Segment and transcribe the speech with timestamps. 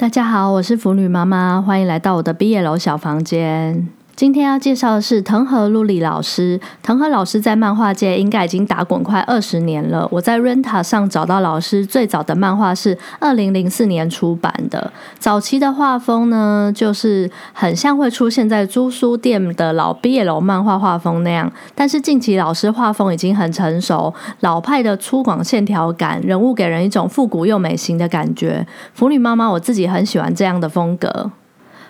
[0.00, 3.88] 大家好，我是腐女妈妈，欢迎来到我的毕业楼小房间。
[4.18, 6.58] 今天要介绍的是藤和露里老师。
[6.82, 10.08] 藤和老师在漫画界应该已经打滚快二十年了。
[10.10, 14.92] 我在 Renta 上找到老师最早的漫画是二零零四年出版的。
[15.20, 21.48] 早期的画风呢，就是很像会出现在租书店的老毕业楼漫画画风那样。
[21.76, 28.66] 但是近期老师画风已经很成熟，老派的粗犷线条感，人物给人一种复古又美型的感觉。
[28.94, 31.30] 腐女妈妈我自己很喜欢这样的风格。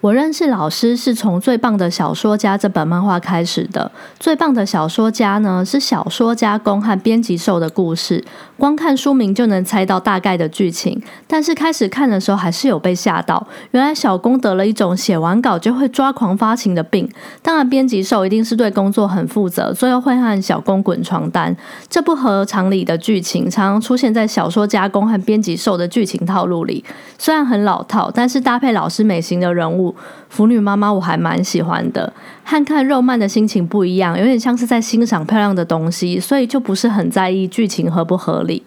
[0.00, 3.92] 我认识老师是从《最棒的小说家》这本漫画开始的。
[4.18, 8.24] 最棒的小说家呢，是小说家公和编辑兽的故事。
[8.56, 13.46] 光看书名就能猜到大概的剧情，但是开始看的时候还是有被吓到。
[13.72, 17.06] 原来小公得了一种写完稿就会抓狂发情的病。
[17.42, 21.54] 当然，编辑兽一定是对工作很负责，最后会和小公滚床单。
[21.90, 26.82] 这不合常理的剧情，常常出现在小说家公和编辑兽的剧情套路里。
[27.18, 29.89] 虽然很老套，但是搭配老师美型的人物。
[30.28, 32.12] 腐女妈妈我还蛮喜欢的，
[32.44, 38.62] 和看肉漫的心情不一样，有点像是在欣赏漂亮的东西，所以就不是很在意剧情合不合理。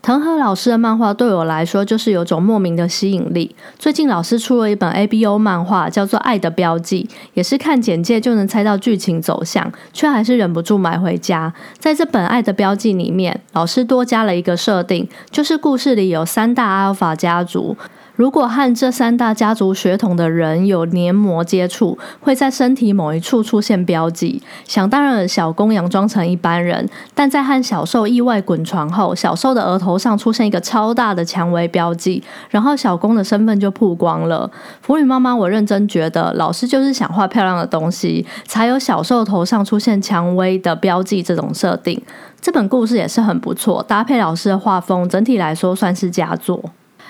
[0.00, 3.54] 藤和老师的漫画对我来说就是有种莫名的吸引力。
[3.80, 11.52] 最近老师出了一本 A B O 漫画，叫做《爱的标记》，也是看简介就能猜到剧情走向，却还是忍不住买回家。
[11.78, 17.76] 在这本《爱的标记》里面，老师多加了一个设定，就是故事里有三大阿尔法家族。
[18.18, 24.42] 如果和这三大家族血统的人有黏膜接触，会在身体某一处出现标记。
[24.64, 34.50] 想当然，小公佯装成一般人，但在和小兽意外滚床后，小兽的额头上出现一个超大的蔷薇标记，然后小公的身份就曝光了。
[34.82, 42.02] 腐女妈妈，我认真觉得，老师就是想画漂亮的东西，才有小兽头上出现蔷薇的标记这种设定。
[42.40, 46.60] 这本故事也是很不错，搭配老师的画风，整体来说算是佳作。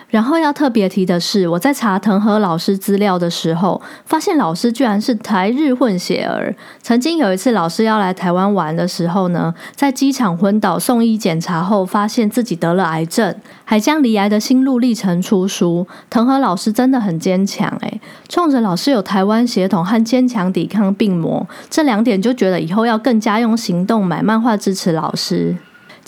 [0.09, 6.55] 然后要特别提的是，我在查藤和老师资料的时候，发现老师居然是台日混血儿。
[6.81, 13.34] 曾经有一次，老师要来台湾玩的时候呢，在机场昏倒，送医检查后，发现自己得了癌症，
[13.66, 15.87] 还将离癌的心路历程出书。
[16.09, 18.00] 藤和老师真的很坚强，诶，
[18.31, 25.55] 冲着老师有台湾血统和坚强抵抗病魔这两点，就觉得以后要更加用行动买漫画支持老师。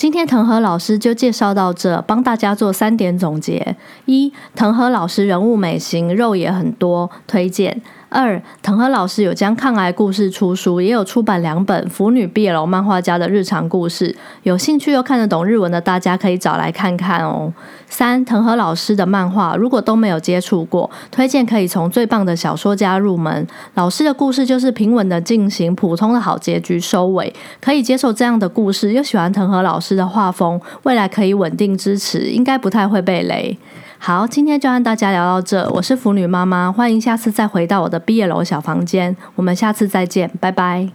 [0.00, 7.82] 今天藤和老师就介绍到这，帮大家做三点总结：一、藤和老师人物美型，肉也很多，推荐。
[8.10, 17.53] 二，藤和老师有将抗癌故事出书，也有出版两本腐女毕业楼漫画家的日常故事，有兴趣又看得懂日文的大家可以找来看看哦。
[17.88, 23.47] 三，藤和老师的漫画如果都没有接触过，推荐可以从最棒的小说家入门。
[23.75, 33.56] 老师的故事就是平稳的进行，普通的好结局收尾，可以接受这样的故事，又喜欢藤和老师的画风，未来可以稳定支持，应该不太会被雷。
[34.02, 35.68] 好，今天就和大家聊到这。
[35.72, 39.14] 我是腐女妈妈，欢迎下次再回到我的毕业楼小房间。
[39.34, 40.88] 我们下次再见，拜拜。